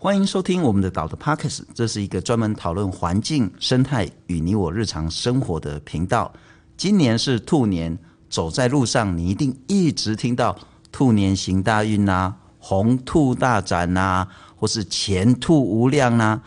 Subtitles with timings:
[0.00, 6.32] 欢迎收听我们的岛的 Podcast，这是一个专门讨论环境生态与你我日常生活的频道。
[6.76, 7.98] 今年是兔年，
[8.30, 10.56] 走在路上，你一定一直听到
[10.92, 16.42] “兔年行大运”呐，“红兔大展”呐，或是“前兔无量”呐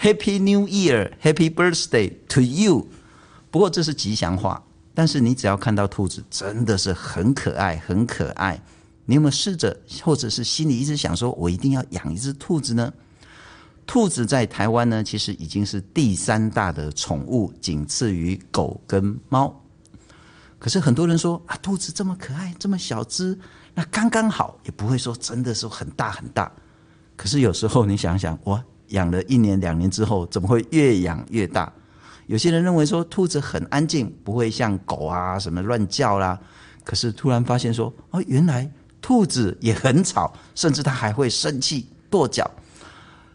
[0.00, 2.86] ，“Happy New Year”，“Happy Birthday to you”。
[3.50, 4.62] 不过这是吉祥话，
[4.94, 8.58] 但是你只要看到兔子，真的是很可爱，很可爱。
[9.06, 12.92] 你有没有试着，或者是心里一直想说，我一定要养一只兔子呢？
[13.86, 19.54] 兔子在台湾呢，其实已经是第三大的宠物，仅次于狗跟猫。
[20.58, 23.38] 可是很多人说啊，兔子这么可爱，这么小只，
[23.74, 26.50] 那刚刚好，也不会说真的是很大很大。
[27.14, 31.70] 可是有时候你想想，我养了一年两年之后，怎么会越养越大？
[32.26, 36.40] 有些人认为说兔子很安静，不会像狗啊什么乱叫啦。
[36.82, 38.72] 可是突然发现说，哦，原来。
[39.04, 42.50] 兔子也很吵，甚至它还会生气、跺脚。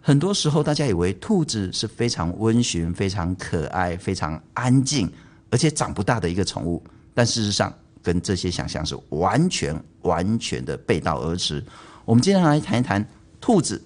[0.02, 5.08] 很多时候，大家以为兔子是非常温驯、非常可爱、非常安静，
[5.52, 6.84] 而且长不大的一个宠物。
[7.14, 11.64] 但事实上，跟这些想象是完全、完全的背道而驰。
[12.04, 13.08] 我们今天来谈一谈
[13.40, 13.80] 兔子。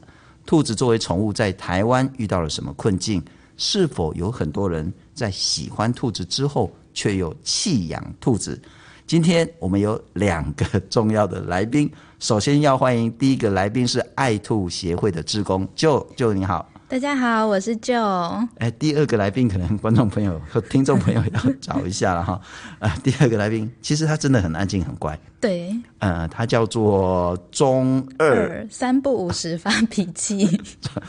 [0.46, 3.22] 兔子作为宠物，在台湾遇到了什么困境？
[3.58, 8.58] 是否有很多人在喜欢兔子之后，却又弃养兔子？
[9.06, 18.48] 今天我们有两个重要的来宾，首先要欢迎第一个来宾是爱兔协会的志工 Joe，Joe 你好，大家好，我是 Joe。
[18.60, 22.40] 哎，第二个来宾可能观众朋友和听众朋友要找一下了哈。
[22.80, 30.46] 啊，第二个来宾其实他真的很安静很乖，对，呃，他叫做中二，三不五时发脾气，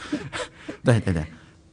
[0.83, 1.25] 对对对。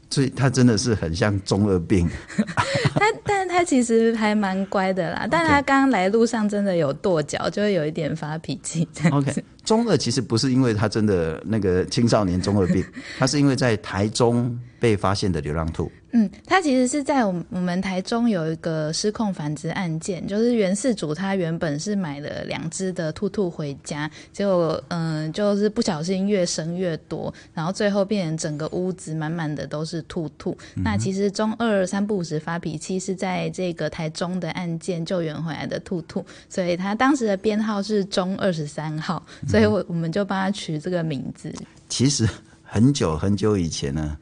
[0.09, 8.89] 所以他真的是很像中二病，他 但是他其实还蛮乖的啦，但他刚刚来路上真的有跺脚，就会有一点发脾气。
[9.11, 12.85] OK，中二其实不是因为他真的那个青少年中二病，
[13.19, 15.91] 他是因为在台中被发现的流浪兔。
[16.15, 30.55] 嗯，他其实是在我们我们台中有一个失控繁殖案件，就是原事主他原本是买了两只的兔兔回家，结果嗯，就是不小心越生越多，然后最后变成整个屋子满满的都是兔兔。
[30.75, 41.55] 嗯、那其实中二三不五时发脾气是在这个台中的案件救援回来的兔兔，所以他当时的编号是中二十三号，所以我我们就帮他取这个名字。
[41.89, 42.29] 其实
[42.65, 44.17] 很久很久以前呢。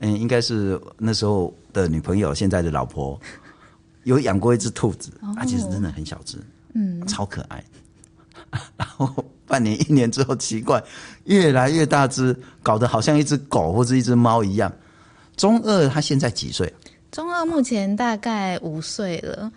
[0.00, 3.18] 嗯，应该是那时候的女朋友，现在的老婆
[4.02, 6.36] 有养过一只兔子，它、哦、其实真的很小只，
[6.74, 7.64] 嗯，超可爱。
[8.76, 10.82] 然后半年、一年之后，奇怪，
[11.24, 14.70] 越来越大只，搞得好像一只狗或者一只猫一样。
[15.36, 16.70] 中二，他现在几岁？
[17.10, 19.50] 中二目前大概五岁了。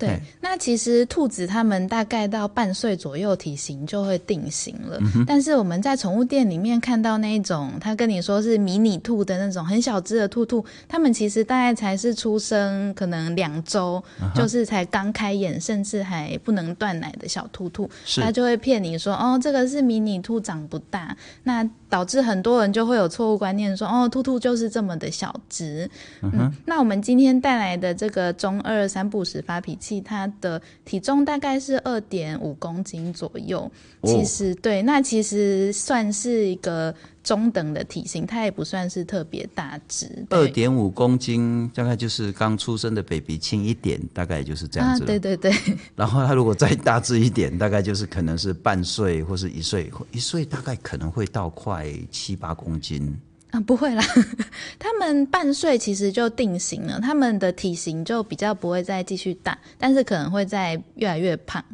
[0.00, 4.98] 对，那其实兔子它们大概到半岁左右体型就会定型了。
[5.14, 21.16] 嗯、但是我们在宠物店里面看到那一种，他跟你说是迷你兔的那种很小只的兔兔，它们其实大概才是出生可能两周，啊、就是才刚开眼，甚至还不能断奶的小兔兔，它就会骗你说哦，这个是迷你兔，长不大。
[21.44, 25.88] 那导致很多人就会有错误观念说，说哦，兔兔就是这么的小只。
[26.22, 33.70] 嗯，嗯，那我们今天带来的这个中二三不五时发脾气，它的体重大概是二点五公斤左右。
[34.00, 36.94] 哦、其实对，那其实算是一个
[37.26, 40.24] 中等的体型，它也不算是特别大只。
[40.30, 45.02] 二点五公斤大概就是刚出生的 baby 轻一点，大概就是这样子。
[45.02, 45.52] 啊，对对对。
[45.96, 53.12] 然后它如果再大只一点，大概就是可能是半岁或是一岁，一岁大概可能会到快七八公斤。
[53.52, 54.02] 啊，不会啦，
[54.78, 61.64] 他们半岁其实就定型了，他们的体型就比较不会再继续大，但是可能会再越来越胖。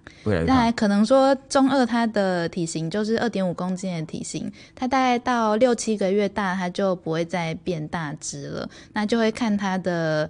[0.47, 8.69] 那可能说中二他的体型就是二点五公斤的体型，他大概到六七个月大，他就不会再变大只了。
[8.93, 10.28] 那就会看他的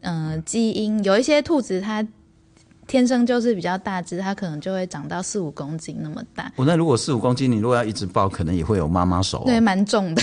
[0.00, 2.06] 嗯、呃、基因，有一些兔子它。
[2.86, 6.52] 天生就是比较大只，它可能就会长到四五公斤那么大。
[6.56, 9.44] 我、哦、那如果四五公斤，你如果要一直抱，可能也会有妈妈手、哦。
[9.46, 10.22] 对，蛮重的。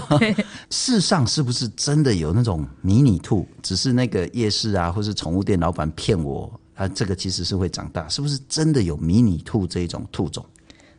[0.70, 3.46] 世上是不是真的有那种迷你兔？
[3.62, 8.08] 只是那个夜市啊，或是宠物店老板骗我，它这个其实是会长大。
[8.08, 10.44] 是不是真的有迷你兔这一种兔种？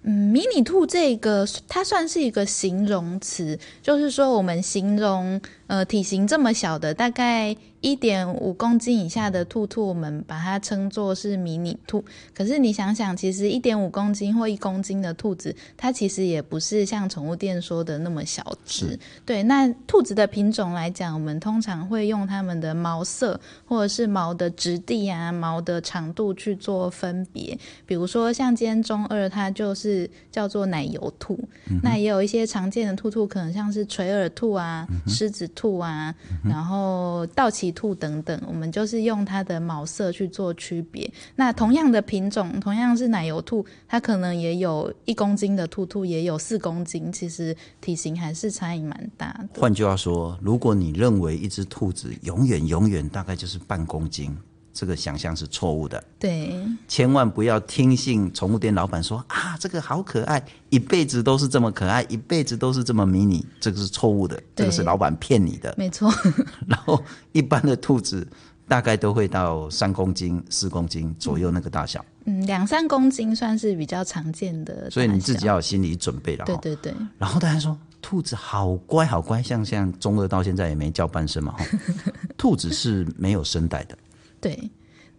[0.06, 12.04] 嗯，迷你兔这个它算是一个形容词，就是说我们形容呃，体型这么小的，大概一点五公斤以下的兔兔，我们把它称作是迷你兔。
[12.34, 18.98] 可是你想想，其实一点五公斤或一公斤的兔子，它其实也不是像宠物店说的那么小只。
[19.26, 27.58] 对，那兔子的品种来讲，我们通常会用它们的毛色或者是毛的质地啊、毛的长度去做分别。
[27.86, 31.38] 比如说，像今天中二，它就是叫做奶油兔。
[31.70, 36.16] 嗯、那也有一些常见的兔兔，可能像是垂耳兔啊、嗯、狮子兔啊，
[36.46, 41.12] 然后道奇兔等等，我们就是用它的毛色去做区别。
[41.36, 49.60] 那同样的品种，同样是奶油兔，它可能也有一公斤的兔兔，也有四公斤，其实体型还是差异蛮大的。
[49.60, 54.34] 换句话说，如果你认为一只兔子永远永远大概就是半公斤。
[54.74, 66.12] 这个想象是错误的，对，千万不要听信宠物店老板说啊，这个好可爱，一辈子都是这么可爱，一辈子都是这么迷你，这个是错误的，这个是老板骗你的，没错。
[66.68, 67.00] 然后
[67.34, 68.28] 一般的兔子
[68.68, 76.46] 大概都会到三公斤、四公斤左右那个大小，嗯，两三公斤算是比较常见的，所以你自己要有心理准备了。
[76.46, 76.92] 对对对。
[77.20, 81.56] 然后大家说兔子好乖好乖，像像中二到现在也没叫半声嘛，
[82.36, 83.96] 兔子是没有声带的。
[84.44, 84.70] 对，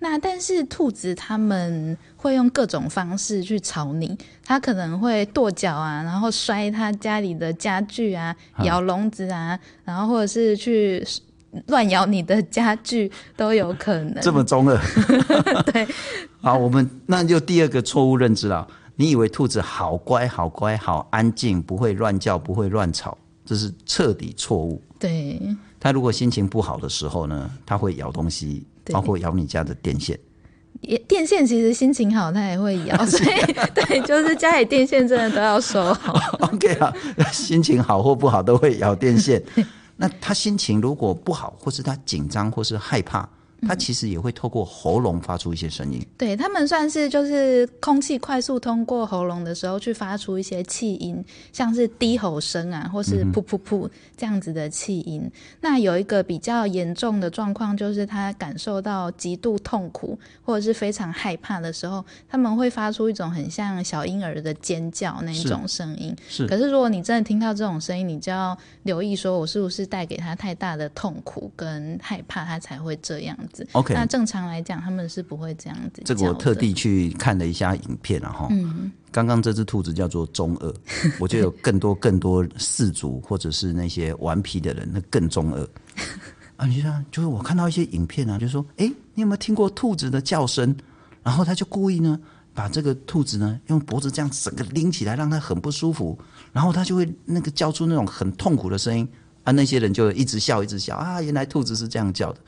[0.01, 11.03] 那但是兔子他们会用各种方式去吵你，它可能会跺脚啊，然后摔他家里的家具啊，咬笼子啊，然后或者是去
[11.69, 14.21] 乱咬你的家具都有可能。
[14.21, 14.79] 这么中二？
[15.73, 15.89] 对。
[16.43, 18.69] 好，我们那就第二个错误认知了。
[18.97, 24.83] 你以为兔子好乖、好乖、好安静，不会乱叫、不会乱吵，这是彻底错误。
[24.99, 25.41] 对。
[25.81, 28.67] 它如果心情不好的时候呢，它会咬东西。
[28.93, 30.19] 包括咬你家的电线，
[31.09, 36.13] 电线其实心情好，它也会咬， 所以对，就是家里电线真的都要收好。
[36.53, 36.93] OK 啊，
[37.33, 39.43] 心情好或不好都会咬电线。
[39.97, 43.29] 那他心情如果不好，或是他紧张，或是害怕。
[43.67, 55.23] 它其实也会透过喉咙发出一些声音，对，他们算是就是空气快速通过喉咙的时候去发出一些气音，像是低吼声啊，或是噗噗噗这样子的气音。
[55.25, 66.15] 嗯、那有一个比较严重的状况，就是他感受到极度痛苦或者是非常害怕的时候，他们会发出一种很像小婴儿的尖叫那种声音。
[66.29, 66.47] 是，是。
[66.47, 73.37] 可是如果你真的听到这种声音，你就要留意说，我是不是带给他太大的痛苦跟害怕，他才会这样。
[73.73, 76.03] OK，那正常来讲，他们是不会这样子。
[76.05, 80.75] 这个我特地去看了一下影片，啊，哈，嗯，刚刚这只兔子叫做中二，
[81.21, 85.69] 我觉得有更多更多饲主或者是那些顽皮的人，那更中二
[86.57, 86.67] 啊！
[86.67, 90.75] 你像，就是我看到一些影片啊，就说，哎，你有没有听过兔子的叫声？
[91.23, 92.19] 然后他就故意呢，
[92.53, 96.17] 把这个兔子呢，用脖子这样整个拎起来，让它很不舒服，
[96.53, 99.09] 然后它就会那个叫出那种很痛苦的声音
[99.43, 99.53] 啊！
[99.53, 101.21] 那些人就一直笑，一直笑啊！
[101.23, 102.41] 原来兔子是这样叫的。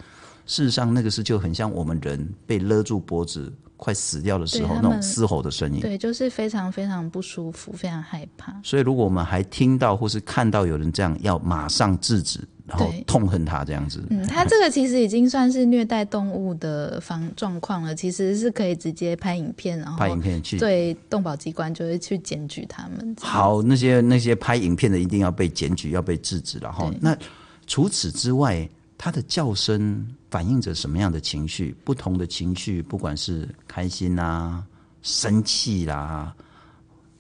[0.47, 5.81] 事实上，那个是就很像我们人被勒住脖子快死掉的时候那种嘶吼的声音。
[5.81, 8.55] 对，就是非常非常不舒服，非常害怕。
[8.63, 14.03] 所以，如果我们还听到或是看到有人这样，要马上制止，然后痛恨他这样子。
[14.09, 23.17] 嗯，他这个其实已经算是虐待动物的方状况了，其实是可以直接拍影片，然后拍影片去对动保机关就会去检举他们。
[23.21, 26.59] 好，那些那些拍影片的一定要被检举，要被制止。
[26.61, 27.19] 然后，那
[27.67, 28.67] 除此之外。
[28.99, 31.77] 它的叫声反映着什么样的情绪？
[31.85, 34.65] 不同的情绪，不管是开心啊、
[35.03, 36.35] 生气啦、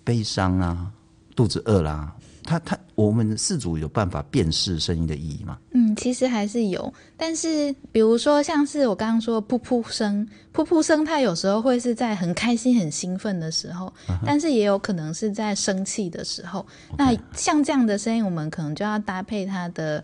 [0.02, 0.90] 悲伤啊、
[1.34, 2.14] 肚子饿啦，
[2.44, 5.58] 它它，我们四组有办法辨识声音的意义吗？
[5.72, 6.92] 嗯，其实还是有。
[7.16, 16.66] 但是，比如说像是我刚刚说噗噗声，噗噗声，它有时候会是在很开心、很兴奋的时候，啊、但是也有可能是在生气的时候。
[16.96, 20.02] 那像这样的声音，我们可能就要搭配它的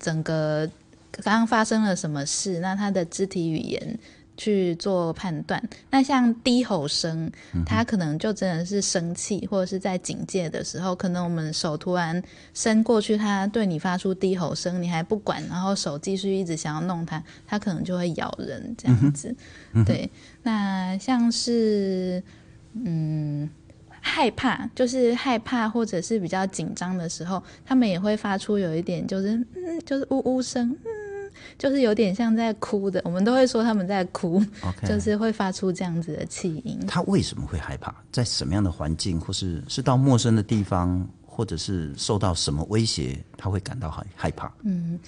[0.00, 0.68] 整个。
[1.12, 2.58] 刚刚发生了什么事？
[2.60, 3.98] 那他的肢体语言
[4.34, 5.62] 去做判断。
[5.90, 7.30] 那像低吼声，
[7.66, 12.20] 他可能就真的是生气，或者是在警戒的时候，可能我们手突然
[12.54, 19.34] 伸过去，他对你发出低吼声，你还不管，然后手继续一直想要弄他，他可能就会咬人这样子。
[19.74, 20.10] 嗯、对，
[20.42, 22.22] 那像是
[22.72, 23.48] 嗯
[24.00, 30.74] 害怕，就是害怕或者是比较紧张的时候，他们也会发出有一点就是嗯就是呜呜声。
[31.58, 34.42] 就是有点像在哭的，我们都会说他们在哭.
[34.86, 36.78] 就是会发出这样子的气音。
[36.86, 37.94] 他为什么会害怕？
[38.10, 44.52] 在什么样的环境，或是是到陌生的地方，或者是受到什么威胁，他会感到很害怕？
[44.62, 44.98] 嗯，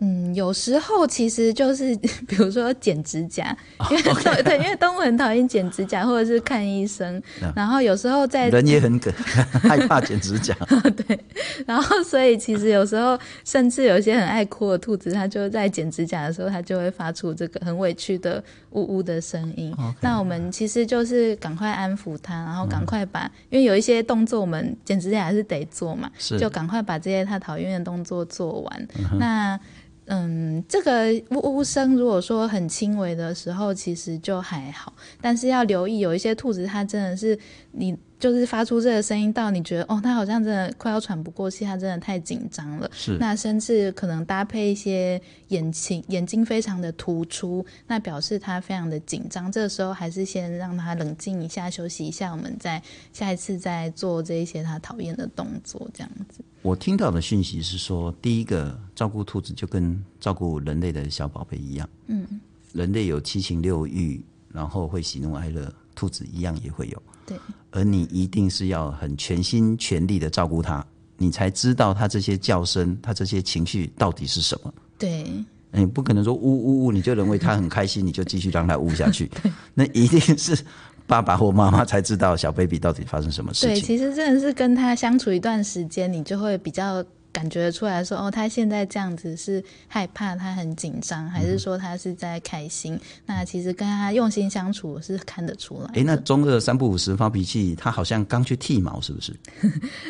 [0.00, 1.94] 嗯，有时候其实就是
[2.28, 3.56] 比如说剪指甲，
[3.90, 4.42] 因为、oh, okay.
[4.42, 7.20] 对，因为动物很讨厌剪指甲，或者是看医生。
[7.54, 9.00] 然后有时候在人也很
[9.60, 10.54] 害怕剪指甲。
[10.96, 11.18] 对，
[11.66, 19.72] 然后所以其实有时候甚至有一些很爱哭的兔子，它就在剪指甲的时候，它就会发出这个很委屈的呜呜的声音。
[19.76, 19.94] Okay.
[20.00, 28.88] 那我们其实就是赶快安抚它，然后赶快把，嗯、因为有一些动作我们剪指甲还是得做嘛，就赶快把这些它讨厌的动作做完。
[28.96, 29.58] 嗯、那
[30.08, 34.92] 嗯，这个呜呜声，如果说很轻微的时候，其实就还好。
[35.20, 37.38] 但是要留意，有一些兔子，它真的是
[37.72, 37.96] 你。
[38.18, 42.90] 就是发出这个声音到你觉得哦，他好像真的快要喘不过气，他真的太紧张了。
[42.92, 49.50] 是，那甚至可能搭配一些眼睛眼睛非常的突出，那表示他非常的紧张。
[49.52, 52.82] 这个时候还是先让他冷静一下，休息一下，我们再
[53.12, 56.40] 下一次再做这一些他讨厌的动作，这样子。
[56.62, 61.88] 我听到的讯息是说，第一个照顾兔子就跟照顾人类的小宝贝一样。
[62.08, 62.26] 嗯，
[62.72, 64.20] 人类有七情六欲，
[64.52, 67.00] 然后会喜怒哀乐，兔子一样也会有。
[67.28, 67.38] 对，
[67.70, 70.84] 而你一定是要很全心全力的照顾他，
[71.18, 74.72] 你才知道他这些叫声，他这些情绪到底是什么。
[74.98, 75.24] 对，
[75.70, 79.26] 你不可能说呜呜呜，你就认为他很开心，你就继续让他呜下去。
[79.42, 80.58] 对那一定是
[81.06, 83.74] 爸爸或妈妈才知道小 baby 到底发生什么事情。
[83.74, 87.04] 对，其实真的是跟他相处一段时间，你就会比较。
[87.38, 92.94] 感觉出来说哦，他现在这样子是害怕，他很紧张，还是说他是在开心？
[92.94, 95.86] 嗯、那其实跟他用心相处是看得出来。
[95.90, 99.32] 哎、欸，那中二三不五时发脾气，他好像刚去剃毛，是不是？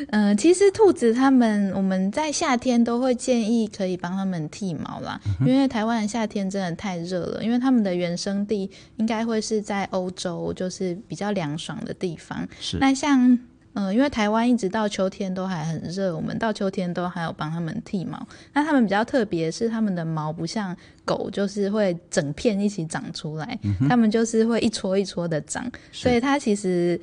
[0.08, 12.49] 嗯、 呃，其实兔子他们我们在夏天都会建议可以帮他们剃毛啦，嗯、因为台湾的夏天真的太热了，因为他们的原生地应该会是在欧洲，就是比较凉爽的地方。
[12.58, 12.78] 是。
[12.78, 13.38] 那像。
[13.75, 18.26] 嗯，因为台湾一直到秋天都还很热，我们到秋天都还有帮他们剃毛。
[18.52, 25.70] 那他们比较特别是，他们的毛不像狗，就是会整片一起长出来，嗯、他们就是会一撮一撮的长。
[25.92, 27.00] 所以它其实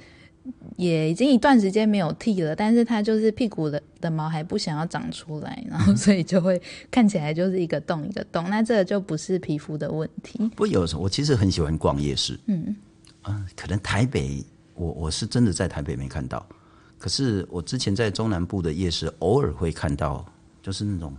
[0.76, 8.50] 也已经一段时间没有剃了，但是它就是屁股的的毛还不想要长出来，然后所以就会看起来就是一个洞一个洞。
[8.50, 10.40] 那这个就不是皮肤的问题。
[10.56, 12.38] 不，有时候我其实很喜欢逛夜市。
[12.48, 12.76] 嗯
[13.24, 14.44] 嗯，可能台北
[14.76, 16.46] 我我是真的在台北没看到。
[16.98, 20.26] 可是我之前在中南部的夜市，偶尔会看到，
[20.62, 21.16] 就是那种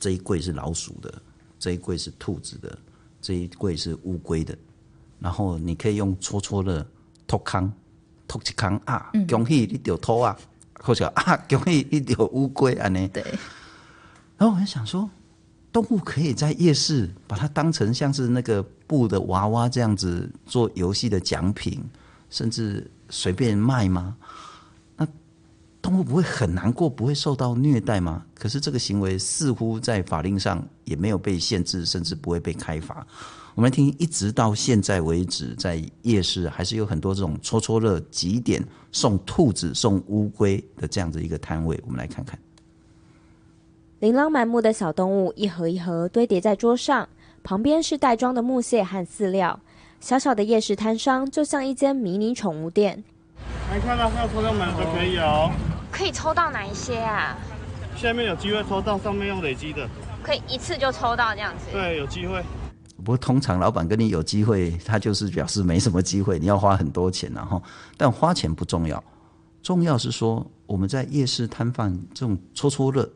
[0.00, 1.12] 这一柜是老鼠的，
[1.58, 2.78] 这一柜是兔子的，
[3.20, 4.56] 这一柜是乌龟的，
[5.20, 6.84] 然后你可以用搓搓乐
[7.26, 7.70] 托康
[8.26, 10.36] 托起康啊，恭喜你丢兔啊，
[10.80, 13.08] 或者啊恭喜你丢乌龟啊呢？
[13.08, 13.22] 对。
[14.36, 15.08] 然后我很想说，
[15.70, 21.80] 动物可以在夜市把它当成像是那个布的娃娃这样子做游戏的奖品，
[22.34, 24.16] 甚至随便卖吗？
[24.96, 25.06] 那
[25.80, 28.26] 动物不会很难过，不会受到虐待吗？
[28.34, 33.06] 可是这个行为似乎在法令上也没有被限制，甚至不会被开罚。
[33.54, 38.60] 我们来听，一直到现在为止，在夜市还是有很多这种戳戳乐、几点
[38.90, 41.80] 送兔子、送乌龟的这样子一个摊位。
[41.86, 42.36] 我们来看看，
[44.00, 47.08] 琳琅满目的小动物一盒一盒堆叠在桌上，
[47.44, 49.60] 旁边是袋装的木屑和饲料。
[50.04, 53.02] 小小的夜市摊商就像一间迷你宠物店。
[53.70, 55.50] 来看到要抽到满的都可以哦。
[55.90, 57.38] 可以抽到哪一些啊？
[57.96, 59.88] 下面有机会抽到，上面用累积的，
[60.22, 61.68] 可以一次就抽到这样子。
[61.72, 62.44] 对，有机会。
[62.98, 67.62] 不过通常老板跟你有机会，他就是表示没什么机会，你要花很多钱，然后，
[67.96, 69.02] 但花钱不重要，
[69.62, 73.08] 重要是说我们在夜市摊贩这种戳戳乐，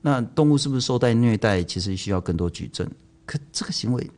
[0.00, 1.62] 那动物是不是受到虐待？
[1.62, 2.84] 其实需要更多举证。
[3.24, 4.10] 可这个行为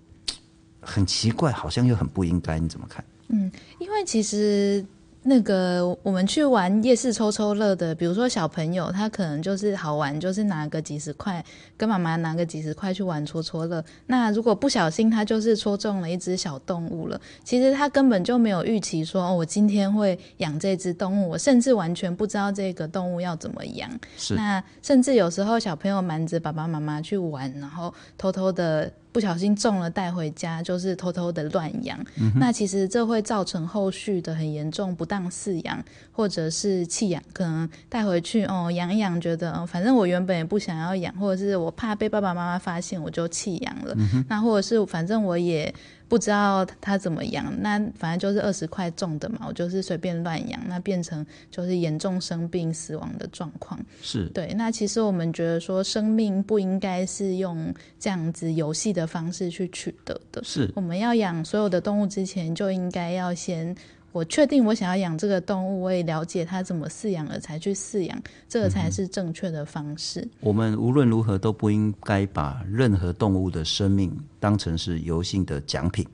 [0.87, 3.05] 很奇怪，好像又很不应该，你怎么看？
[3.29, 4.83] 嗯，因为其实。
[5.29, 11.45] 那个我们去玩夜市抽抽乐的，比如说小朋友，他可能就是好玩，就是拿个几十块，
[11.77, 13.85] 跟妈妈拿个几十块去玩戳戳乐。
[14.07, 17.21] 那如果不小心，他就是戳中了一只小动物了。
[17.43, 23.91] 其实他根本就没有预期说，哦，我今天会养这只动物，我甚至完全不知道这个动物要怎么养。
[24.17, 24.37] 是。
[24.37, 28.89] 那甚至有时候小朋友瞒着爸爸妈妈去玩，然后偷偷的。
[29.17, 31.99] 不小心中了带回家，就是偷偷的乱养。
[32.21, 35.83] 嗯、那其实这会造成后续的很严重不当饲养，
[36.13, 37.23] 或者是弃养。
[37.33, 43.95] 可能带回去哦养一养，觉得哦反正我原本也不想要养，或者是我怕被爸爸妈妈发现，我就弃养了。
[43.97, 45.75] 嗯、那或者是反正我也。
[46.09, 53.79] 不知道它怎么养，那反正就是二十块种的嘛，我就是随便乱养，那变成就是严重生病死亡的状况。
[54.01, 60.43] 是对，那其实我们觉得说，生命不应该是用这样子游戏的方式去取得的。
[60.45, 63.75] 是，我们要养所有的动物之前，就应该要先
[64.13, 70.21] 我确定我想要养这个动物，我也了解它怎么饲养了，才去饲养，这个才是正确的方式。
[70.23, 76.07] 嗯、我们无论如何都不应该把任何动物的生命当成是游戏的奖品。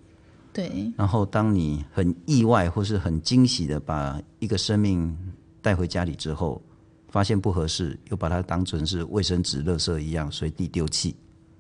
[0.53, 0.93] 对。
[0.97, 5.17] 然后，当你很意外或是很惊喜的把一个生命
[5.61, 6.61] 带回家里之后，
[7.09, 11.15] 发现不合适，又把它当成是卫生纸、垃圾一样随地丢弃，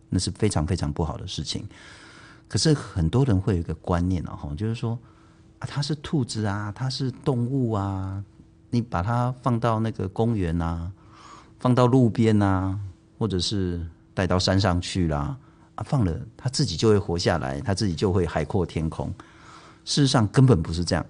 [0.08, 1.64] 那是非常非常不好的事情。
[2.48, 4.98] 可是很多人会有一个观念啊，就是说
[5.66, 8.22] 它是兔子啊，它是动物啊，
[8.70, 10.90] 你把它放到那个公园啊，
[11.58, 12.78] 放到路边啊，
[13.18, 15.36] 或者是带到山上去啦，
[15.74, 19.08] 啊，放了它自己就会活下来，它自己就会海阔天空。
[19.84, 21.04] 事实上根本不是这样，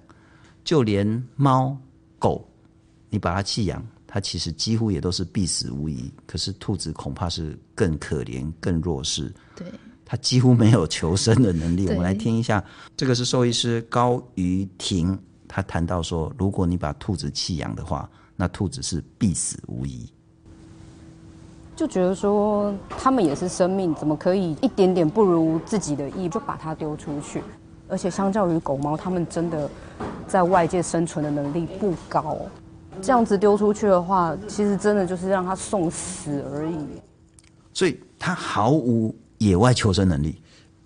[0.63, 1.77] 就连猫
[2.19, 2.47] 狗，
[3.09, 3.83] 你把它弃养。
[4.05, 9.33] 它其实几乎也都是必死无疑，可是兔子恐怕是更可怜、更弱势。
[9.55, 9.65] 对，
[10.05, 11.87] 它几乎没有求生的能力。
[11.87, 12.63] 我们来听一下，
[12.95, 15.17] 这个是兽医师高于婷，
[15.47, 20.07] 他谈到说，如果你把兔子弃养的话，那兔子是必死无疑。
[21.75, 27.41] 就觉得说，他们也是生命，怎么可以一点点不如自己的意就把它丢出去？
[27.87, 29.69] 而且相较于狗猫，它们真的
[30.27, 32.37] 在外界生存的能力不高。
[33.01, 36.77] 这样子丢出去的话，其实真的就是让他送死而已。
[37.73, 40.41] 所以，他毫无野外求生能力。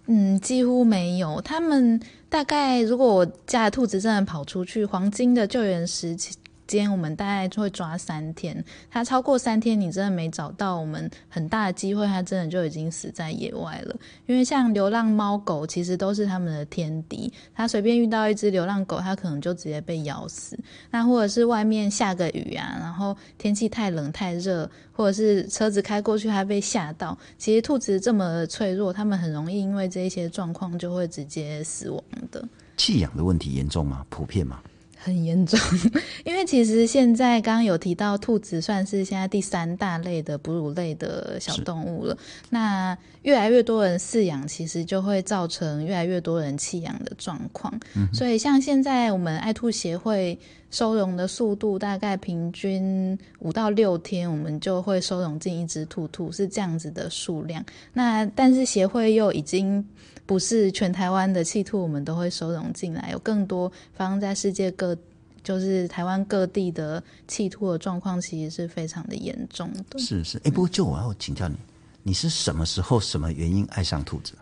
[0.08, 1.42] 嗯，几乎没有。
[1.42, 2.00] 他们
[2.30, 6.36] 大概，如果我家的兔子真的跑出去，黄金的救援时期。
[6.68, 13.96] 间我们大概就会抓三天，它超过三天，你真的没找到，我们很大的机会，它真的就已经死在野外了。
[14.26, 20.58] 因为像流浪猫狗，其实都是他们的天敌，它随便遇到一只流浪狗，它可能就直接被咬死。
[20.92, 27.18] 那或者是外面下个雨啊，然后天气太冷太热，或者是车子开过去，它被吓到。
[27.38, 32.48] 其实兔子这么脆弱，它们很容易因为这一些状况就会直接死亡的。
[32.76, 34.06] 弃养的问题严重吗？
[34.10, 34.60] 普遍吗？
[35.08, 35.58] 很严重，
[36.26, 42.18] 因为其实现在刚刚有提到，兔子算是现在第三大类的哺乳类的小动物了。
[42.50, 47.74] 那越来越多人饲养，其实就会造成越来越多人弃养的状况。
[47.96, 48.06] 嗯。
[48.14, 50.38] 所以像现在我们爱兔协会
[50.70, 57.64] 收容的速度，大概平均五到六天，我们就会收容进一只兔兔，是这样子的数量。
[57.94, 59.88] 那但是协会又已经。
[60.28, 63.10] 不是全台湾的气兔，我们都会收容进来。
[63.14, 64.96] 有更多发生在世界各，
[65.42, 69.98] 就是台湾各地的气兔的状况，其实是非常的严重的。
[69.98, 71.56] 是是，哎、欸，不过就我要请教你，
[72.04, 74.34] 你是什么时候、什么原因爱上兔子？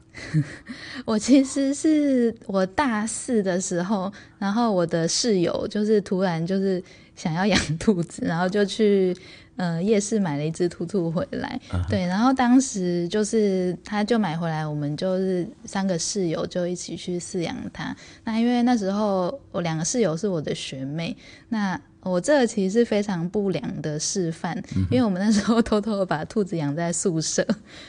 [1.05, 6.83] 我其实是我大四的时候，然后我的室友就是突然就是
[7.15, 9.15] 想要养兔子，然后就去。
[9.55, 11.89] 呃，夜市买了一只兔兔回来，uh-huh.
[11.89, 17.95] 对，然后当时就是他就买回来，我们就是三个室友就一起去饲养它。
[18.23, 21.15] 那因为那时候我两个室友是我的学妹，
[21.49, 21.79] 那。
[22.05, 27.43] 我这个其实是非常不良的示范，嗯，因为我们那时候 偷偷的把兔子养在宿舍，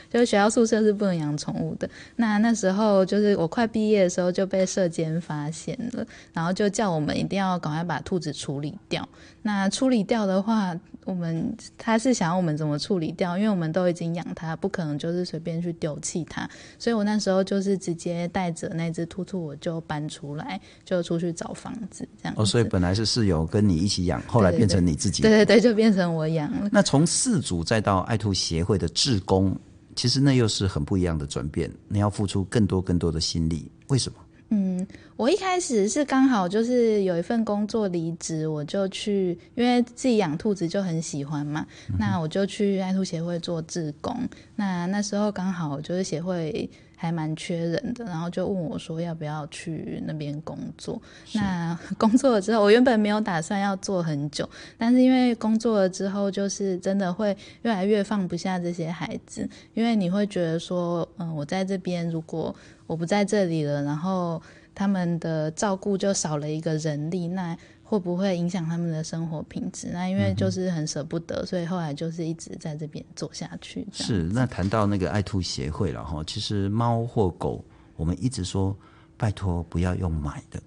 [0.09, 1.87] 就是学校宿舍是不能养宠物的。
[2.15, 6.03] 那那时候就是我快毕业的时候就被社监发现了，
[6.33, 9.07] 然后就叫我们一定要赶快把兔子处理掉。
[9.43, 10.75] 那处理掉的话，
[11.05, 13.37] 我们他是想要我们怎么处理掉？
[13.37, 16.49] 因为我们都已经养它，不可能就是随便去丢弃它。
[16.79, 22.33] 所以我那时候就是直接带着那只兔兔，我就搬出来，就出去找房子这样。
[22.35, 24.06] 哦，所以本来是室友跟你一起。
[24.07, 25.21] 养，后来变成你自己。
[25.21, 26.69] 对对对，就变成我养了。
[26.73, 29.55] 那从饲主再到爱兔协会的志工，
[29.95, 31.71] 其实那又是很不一样的转变。
[31.87, 34.17] 你要付出更多更多的心力，为什么？
[34.49, 44.17] 嗯，我一开始是刚好就是有一份工作离职，我就去，因为自己养兔子就很喜欢嘛，嗯、那我就去爱兔协会做志工。
[44.55, 46.69] 那那时候刚好就是协会。
[46.99, 50.99] 还蛮缺人的，然后就问我说要不要去那边工作。
[51.33, 62.53] 那 工作了之后，我原本没有打算要做很久，但是因为工作了之后，就是真的会越来越放不下这些孩子，因为你会觉得说，嗯，我在这边，如果
[62.87, 64.41] 我不在这里了，然后
[64.73, 67.55] 他们的照顾就少了一个人力，那。
[67.89, 69.87] 会不会影响他们的生活品质？
[69.93, 73.87] 那因为就是很舍不得，所以后来就是一直在这边做下去。
[73.93, 77.63] 是，那谈到那个爱兔协会了哈，其实猫或狗，
[77.95, 78.77] 我们一直说
[79.15, 80.61] 拜托不要用买的，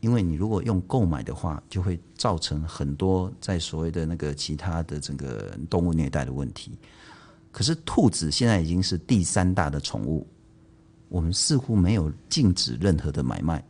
[0.00, 6.78] 因为你如果用购买的话，就会造成很多在所谓的那个其他的整个动物虐待的问题。
[7.50, 10.26] 可是兔子现在已经是第三大的宠物，
[11.08, 13.64] 我们似乎没有禁止任何的买卖。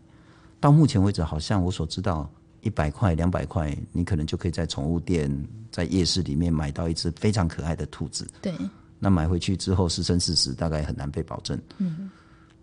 [0.58, 2.28] 到目前为止，好像我所知道。
[2.66, 5.30] 一百块、两百块，你可能就可以在宠物店、
[5.70, 8.26] 在夜市里面买到一只非常可爱的兔子。
[8.42, 8.52] 对，
[8.98, 11.56] 那买回去之后，是生是死，大概很难被保证。
[11.78, 12.10] 嗯，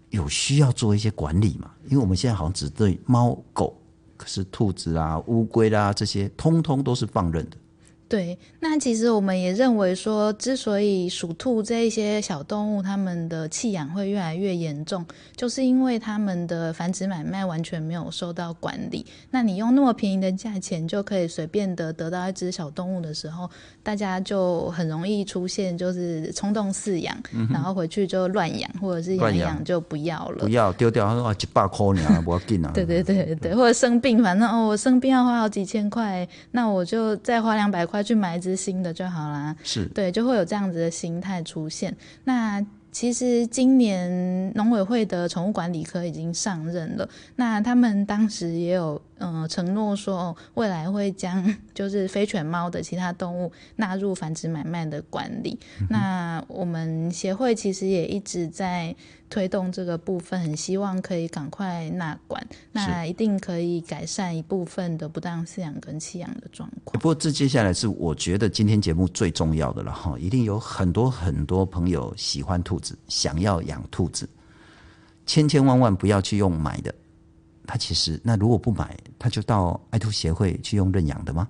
[0.10, 1.72] 有需要做一些管理嘛？
[1.86, 3.82] 因为我们现在好像只对猫狗
[4.18, 7.56] 可是兔子啊、乌龟啦这些，通通都是放任的。
[8.14, 15.04] 对，那其实我们也认为说，之所以鼠兔这一些小动物，它们的弃养会越来越严重，
[15.36, 19.04] 就是因为它们的繁殖买卖完全没有受到管理。
[19.32, 23.50] 那你用那么便宜的价钱就可以随便的得到一只小动物的时候，
[23.82, 32.70] 大家就很容易出现就是冲动饲养，嗯、然后回去就乱养，或者是养一养就不要了，不要丢掉，他说啊，一百块呢， 不要紧啊。
[32.76, 38.03] 对对对对，或者生病，反正哦，我生病要花好几千块，那我就再花两百块。
[38.04, 41.96] 去买一只新的就好啦，是对，就会有这样子的心态出现。
[42.26, 49.02] 那其实今年农委会的宠物管理科已经上任了，那他们当时也有。
[49.24, 55.58] 嗯，承诺说未来会将 就是非犬猫的其他动物纳入繁殖买卖的管理。
[55.80, 58.94] 嗯、那我们协会其实也一直在
[59.30, 67.00] 推动这个部分，很希望可以赶快纳管，那一定可以改善一部分的不当饲养跟弃养的状况。
[67.00, 74.30] 不过这接下来是我觉得今天节目最重要的了哈，一定有很多很多朋友喜欢兔子，想要养兔子，
[75.26, 76.94] 千千万万不要去用买的。
[77.66, 81.48] 他其实，那如果不买，他就到爱兔协会去用认养的吗？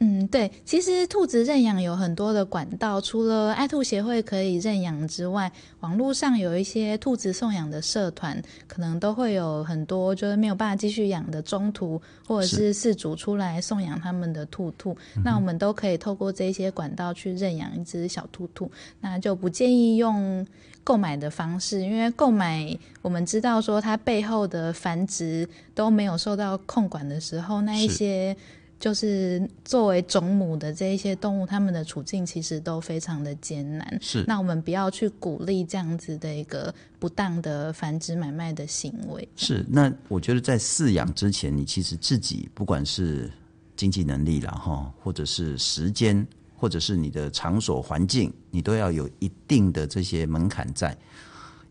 [0.00, 20.46] 嗯，对，其实兔子认养有很多的管道，除了爱兔协会可以认养之外，网络上有一些兔子送养的社团，可能都会有很多就是没有办法继续养的中途或者是饲主出来送养他们的兔兔，那我们都可以透过这些管道去认养一只小兔兔，那就不建议用
[20.84, 28.36] 购买的方式，因为购买我们知道说它背后的繁殖都没有受到控管的时候，那一些。
[28.78, 33.98] 就是作为种母的这一些动物，它们的处境其实都非常的艰难。
[34.00, 39.28] 是，那我们不要去鼓励这样子的一个不当的繁殖买卖的行为。
[39.34, 43.28] 是，那我觉得在饲养之前，你其实自己不管是
[43.76, 46.24] 经济能力了哈，或者是时间，
[46.56, 50.96] 或者是你的场所环境，你都要有一定的这些门槛在。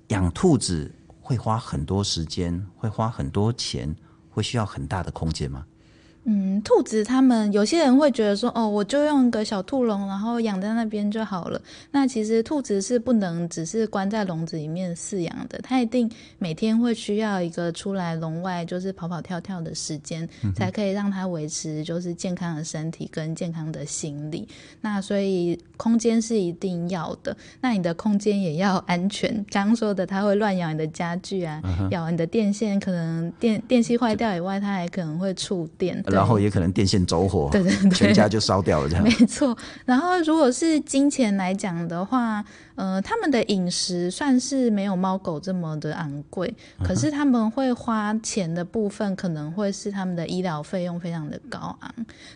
[0.10, 0.91] 养兔子
[1.22, 3.96] 会花很多时间，会花很多钱，
[4.30, 5.65] 会需要很大的空间吗？
[6.30, 11.62] 嗯，兔子他们有些人会觉得说，哦，我就用个小兔笼，然后养在那边就好了。
[11.90, 24.46] 那其实兔子是不能只是关在笼子里面饲养的，它一定每天会需要一个出来笼外，就是跑跑跳跳的时间，嗯、才可以让它维持就是健康的身体跟健康的心理。
[24.82, 29.34] 那所以空间是一定要的，那你的空间也要安全。
[29.50, 36.04] 刚刚说的，它会乱咬你的家具啊，嗯、咬你的电线，可能电电器坏掉以外，它还可能会触电。
[36.18, 39.04] 然后也可能电线走火，对对对，全家就烧掉了这样。
[39.04, 39.58] 没错。
[39.86, 42.44] 然后如果是金钱来讲的话，
[42.76, 46.54] 呃，他们的饮食算是没有猫狗这么的昂贵，
[46.84, 51.94] 可是他们会花钱的部分可能会是他们的医疗费用非常的高昂。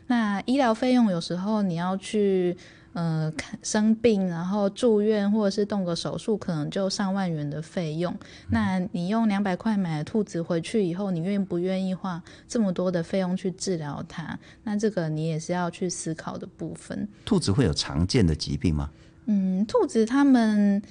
[0.08, 2.56] 那医疗费用有时候你要去。
[2.94, 3.32] 呃，
[3.64, 8.14] 生病，然后住院，或者是动个手术，可能就上万元的费用。
[8.50, 14.38] 那你用两百块买了兔子回去以后，你愿不愿意花这么多的费用去治疗它？
[14.66, 17.08] 那这个你也是要去思考的部分。
[17.24, 18.90] 兔子会有常见的疾病吗？
[19.28, 20.82] 嗯，兔子它们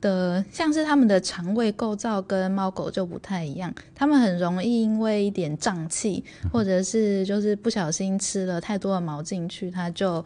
[0.00, 10.24] 的像是它们的肠胃构造跟猫狗就不太一样，它们很容易因为一点胀气，或者是就是不小心吃了太多的毛进去，它就。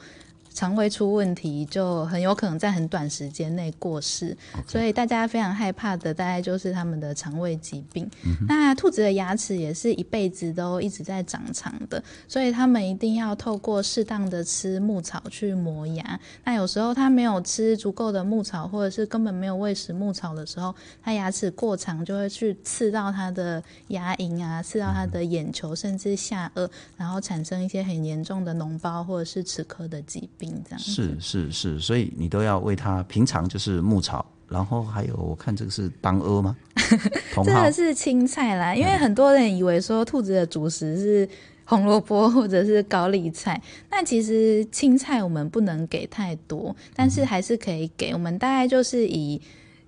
[0.55, 4.35] 肠胃出问题，就很有可能在很短时间内过世.
[4.67, 8.09] 所以大家非常害怕的，大概就是他们的肠胃疾病。
[8.25, 16.21] 嗯、那兔子的牙齿也是一辈子都一直在长长的，所以他们一定要透过适当的吃牧草去磨牙。
[16.45, 30.44] 那有时候他没有吃足够的牧草，或者是根本没有喂食牧草的时候，他牙齿过长就会去刺到他的牙龈啊，刺到他的眼球，甚至下颚，然后产生一些很严重的脓包或者是齿科的疾病。
[30.79, 33.03] 是是是，所以你都要为它。
[33.05, 36.57] 平常就是牧草，然后还有我看这个是当阿吗？
[37.45, 41.29] 这个是青菜啦，因为很多人以为说兔子的主食是
[41.65, 48.13] 红萝卜或者是高丽菜，那其实青菜我们不能给太多，但是还是可以给。
[48.13, 49.41] 我们大概就是以。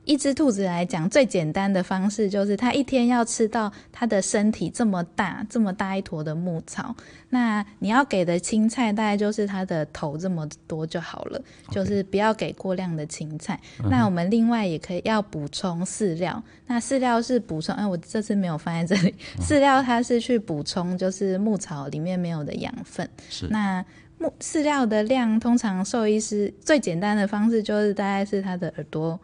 [0.06, 6.94] 一只兔子来讲，最简单的方式就是它一天要吃到它的身体这么大、这么大一坨的牧草。
[7.28, 11.42] 那你要给的青菜大概就是它的头这么多就好了.
[11.72, 13.60] 就是不要给过量的青菜。
[13.80, 13.88] Uh.
[13.90, 16.40] 那我们另外也可以要补充饲料。
[16.68, 19.12] 那饲料是补充，哎，我这次没有放在这里。
[19.40, 23.08] 饲料它是去补充，就是牧草里面没有的养分。
[23.28, 23.48] 是。
[23.48, 23.84] 那
[24.18, 29.18] 牧饲料的量，通常兽医师最简单的方式就是大概是它的耳朵。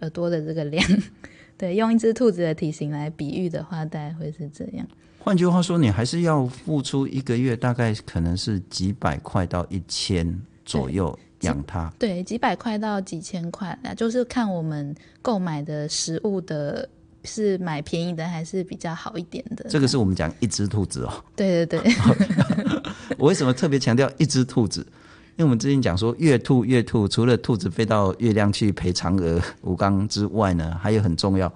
[0.00, 0.84] 耳朵的这个量，
[1.56, 4.86] 对，用一只兔子的体型来比喻的话，大概会是这样。
[5.18, 11.92] 换句话说，你还是要付出一个月，大概可能是几百块到一千左右养它。
[11.98, 16.88] 对，几百块到几千块，那就是看我们购买的食物的。
[17.28, 19.66] 是买便宜的还是比较好一点的？
[19.68, 21.24] 这个是我们讲一只兔子哦。
[21.34, 21.92] 对对对。
[23.18, 24.86] 我为什么特别强调一只兔子？
[25.36, 31.52] 因为我们之前讲说月兔月兔，除了兔子飞到月亮去陪嫦娥、吴刚之外呢，还有很重要，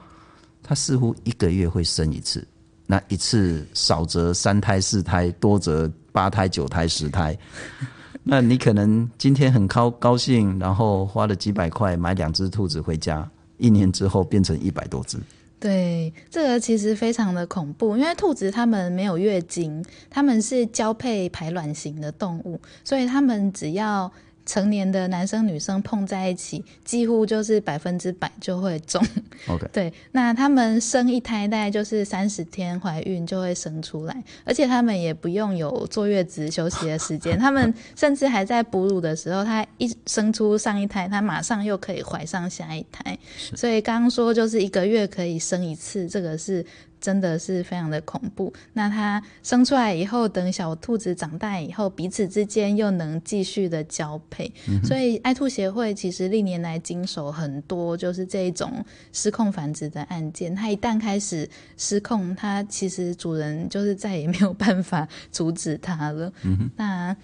[0.63, 2.47] 它似乎一个月会生一次。
[2.87, 7.37] 那一次少则三胎四胎，多则八胎九胎十胎。
[8.23, 15.19] 那你可能今天很高高兴，然后花了几百块买两只兔子回家，一年之后变成一百多只。
[15.61, 24.11] 对，这个其实非常的恐怖，因为兔子它们没有月经，它们是交配排卵型的动物，所以它们只要。
[24.51, 29.01] 成年的男生女生碰在一起，几乎就是百分之百就会中。
[29.47, 43.17] OK，对，那他们生一胎大概就是三十天怀孕就会生出来，而且他们也不用有坐月子休息的时间，他们甚至还在哺乳的时候，他一生出上一胎，他马上又可以怀上下一胎。
[43.55, 46.67] 所以刚刚说就是一个月可以生一次，这个是。
[47.01, 48.53] 真的是非常的恐怖。
[48.75, 54.53] 那它生出来以后，等小兔子长大以后，彼此之间又能继续的交配。
[54.69, 60.55] 嗯、所以爱兔协会其实历年来经手很多，就是这种失控繁殖的案件。
[60.55, 66.33] 它一旦开始失控，它其实主人就是再也没有办法阻止它了。
[66.43, 67.17] 嗯、那。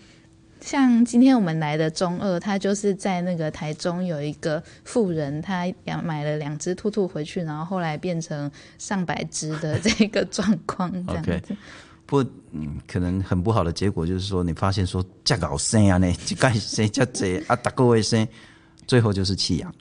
[0.66, 11.31] 像今天我们来的中二，他就是在那个台中有一个富人，他养买了两只兔兔回去，然后后来变成上百只的这个状况，这样子。
[11.31, 11.57] Okay.
[12.05, 18.26] 不，嗯，可能很不好的结果就是说，你发现说这搞 生啊呢，这该生这这啊，打个卫生，
[18.88, 19.72] 最后就是弃养。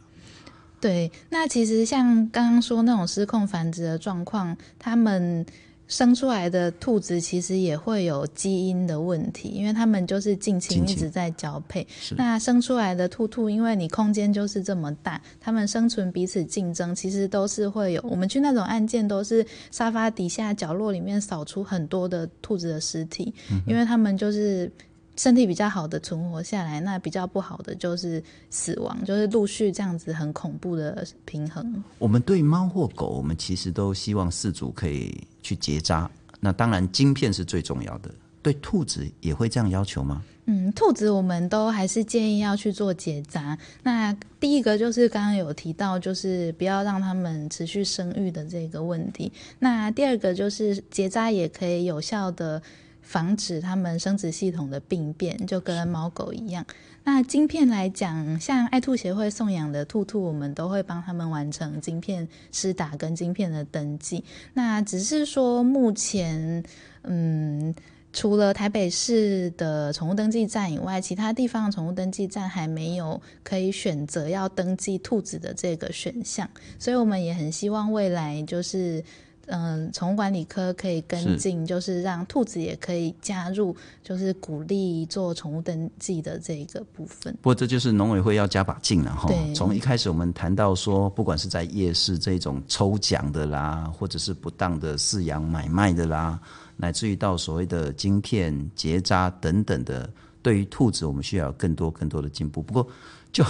[0.79, 5.43] 对，那其实像刚刚说那种失控繁殖的状况，他们。
[5.87, 11.85] 生出来的兔子其实也会有基因的问题，因为它们就是近亲一直在交配。
[12.17, 18.01] 那生出来的兔兔，因为你空间就是这么大，它们生存彼此竞争，其实都是会有。
[18.03, 24.71] 我们去那种案件，都是沙发底下角落里面扫出很多的兔子的尸体，嗯，因为他们就是。
[25.17, 31.83] 身体比较好的存活下来，那比较不好的就是死亡，就是陆续这样子很恐怖的平衡。
[31.97, 36.09] 我们对猫或狗，我们其实都希望饲主可以去结扎。
[36.41, 38.11] 那当然，晶片是最重要的。
[38.41, 40.21] 对兔子也会这样要求吗？
[40.45, 43.57] 嗯，兔子我们都还是建议要去做结扎。
[43.81, 49.31] 那第一个就是刚刚有提到，就是不要让它们持续生育的这个问题。
[49.57, 52.61] 那第二个就是结扎也可以有效的。
[53.05, 56.65] 防止他们生殖系统的病变，就跟猫狗一样。
[57.03, 64.23] 那晶片来讲，像爱兔协会送养的兔兔，我们都会帮他们完成晶片施打跟晶片的登记。
[64.55, 66.63] 那只是说，目前，
[67.03, 67.73] 嗯，
[68.11, 76.49] 除了台北市的宠物登记站以外，其他地方的宠物登记站还没有可以选择要登记兔子的这个选项。
[76.79, 79.03] 所以我们也很希望未来就是。
[79.47, 87.31] 嗯，宠物管理科可以跟进，就是让兔子也可以加入，就是鼓励做宠物登记的这个部分。
[87.41, 89.29] 不过这就是农委会要加把劲了哈。
[89.53, 96.39] 从一开始我们谈到说，不管是在夜市这种抽奖的啦，或者是不当的饲养买卖的啦，
[96.75, 100.09] 乃至于到所谓的晶片结扎等等的，
[100.41, 102.63] 对于兔子我们需要有更多更多的进步。
[102.63, 102.87] 不过
[103.31, 103.45] 就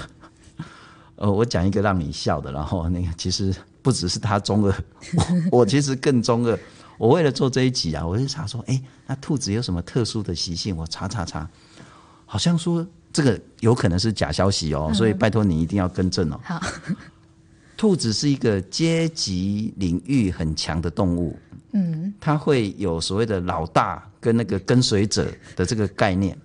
[1.15, 3.55] 呃，我讲一个让你笑的，然后那个其实。
[3.85, 4.75] 不只是他中二，
[5.51, 6.57] 我，我其实更中二。
[6.97, 10.75] 我为了做这一集啊，我就查说，哎、欸，那兔子有什么特殊的习性？
[10.75, 11.47] 我查查查，
[12.25, 16.39] 好像说这个有可能是假消息哦，所以拜托你一定要更正哦。
[16.43, 16.59] 好，
[17.77, 21.37] 兔子是一个阶级领域很强的动物，
[21.73, 26.35] 嗯，它会有所谓的老大跟那个跟随者的这个概念。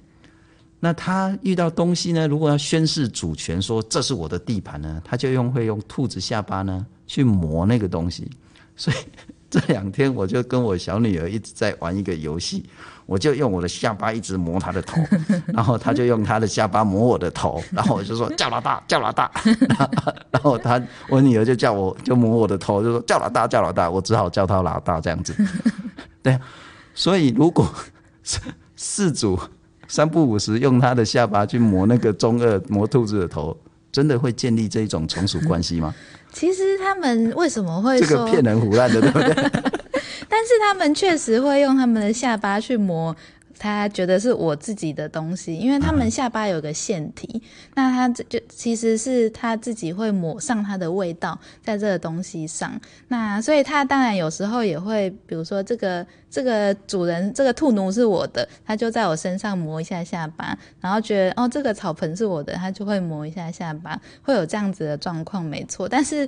[0.78, 8.30] 那他遇到东西呢，如果要宣示主权，说这是我的地盘呢，他就用会用兔子下巴呢去磨那个东西。
[8.76, 8.96] 所以
[9.50, 12.64] 这两天我就跟我小女儿一直在玩一个游戏，
[13.04, 15.02] 我就用我的下巴一直磨她的头，
[15.52, 19.28] 然后她就用她的下巴磨我的头，然后我就说叫老大，叫老大，
[20.30, 25.34] 然后她我女儿就叫我就磨我的头，就说叫老大，叫老大，我只好叫她老大这样子。
[26.22, 26.38] 对，
[26.94, 27.66] 所以如果
[28.78, 29.36] 饲主。
[29.88, 33.56] 三不五时用他的下巴去磨那个中二磨兔子的头，
[33.92, 35.94] 真的会建立这种从属关系吗？
[36.32, 39.34] 其实他们为什么会说这个骗人胡乱的，对不对？
[40.28, 43.14] 但是他们确实会用他们的下巴去磨
[43.60, 47.42] 他觉得是我自己的东西，因为他们下巴有个腺体，嗯、
[47.74, 66.26] 那他这就其实是他自己会抹上他的味道在这个东西上，那所以他当然有时候也会，比如说这个这个主人这个兔奴是我的，他就在我身上磨一下下巴，然后觉得哦这个草盆是我的，他就会磨一下下巴，会有这样子的状况，没错，但是。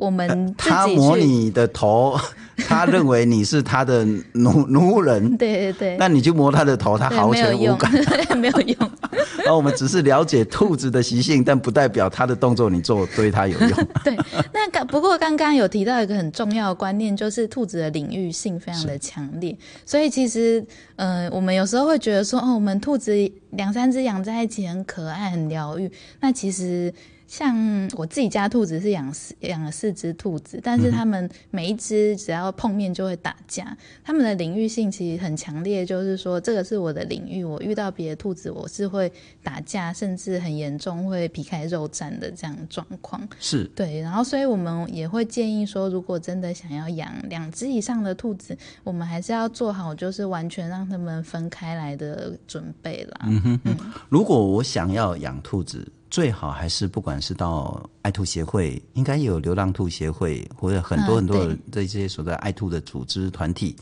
[0.00, 2.18] 我们他摸你的头，
[2.68, 5.34] 他认为你是他的奴奴人。
[5.36, 5.96] 对对对。
[5.98, 7.92] 那你就摸他的头，他毫无无感，
[8.38, 8.90] 没有用。
[9.38, 13.70] 然后 我们只是了解兔子的习性，但不代表他的动作你做对他有用。
[14.02, 14.16] 对。
[14.52, 19.56] 那刚不过刚刚有提到一个很重要的观念，就是兔子的领域性非常的强烈。
[19.84, 20.64] 所以其实，
[20.96, 23.12] 嗯、呃，我们有时候会觉得说，哦，我们兔子
[23.50, 25.90] 两三只养在一起很可爱、很疗愈。
[26.20, 26.92] 那其实。
[27.26, 39.10] 像我自己家兔子是养四养了四只兔子，但是它们每一只只要碰面就会打架，它们的领域性其实很强烈，就是说这个是我的领域，我遇到别的兔子我是会
[39.42, 43.26] 打架，甚至很严重会皮开肉绽的这样状况。
[43.40, 53.26] 是对，然后所以我们也会建议说，如果真的想要养两只以上的兔子，我们还是要做好就是完全让他们分开来的准备啦。
[53.26, 53.76] 嗯哼哼，
[54.08, 55.90] 如果我想要养兔子。
[56.14, 63.74] 最好还是不管是到爱兔协会，应该有流浪兔协会，或者很多很多的这些所在爱兔的组织团体，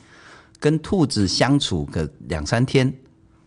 [0.58, 2.90] 跟兔子相处个两三天，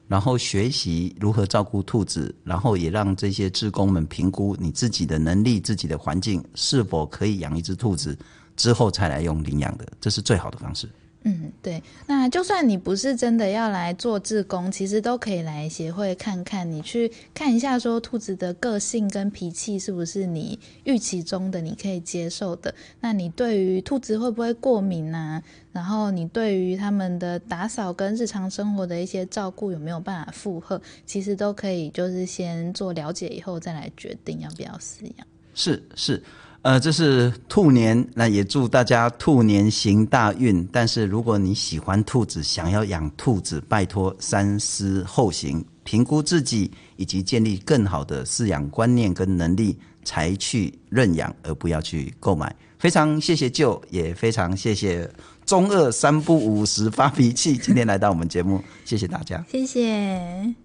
[0.07, 8.15] 然后学习如何照顾兔子，然后也让这些志工们评估你自己的能力、自己的环境是否可以养一只兔子，
[8.55, 10.87] 之后才来用领养的，这是最好的方式。
[11.27, 22.71] 嗯，对，那就算你不是真的要来做志工，其实都可以来协会看看，你去看一下，说兔子的个性跟脾气是不是你预期中的，你可以接受的。
[22.99, 25.41] 那你对于兔子会不会过敏啊？
[25.71, 30.79] 然后你对于他们的打扫跟日常生活的一些照顾有没有办法负荷？
[31.07, 35.27] 其实都可以，就是先做了解以后再来决定要不要饲养。
[35.55, 36.21] 是是。
[36.65, 52.53] 呃这是兔年那也祝大家兔年行大运但是如果你喜欢兔子想要养兔子拜托三思后行评估自己以及建立更好的饲养观念跟能力才去认养而不要去购买。
[52.79, 55.07] 非常谢谢舅也非常谢谢
[55.45, 59.45] 中二三不五时发脾气今天来到我们节目谢谢大家。
[59.47, 60.55] 谢谢。